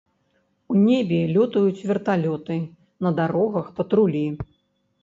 У 0.73 0.77
небе 0.85 1.19
лётаюць 1.35 1.85
верталёты, 1.91 2.59
на 3.07 3.13
дарогах 3.21 3.73
патрулі. 3.83 4.29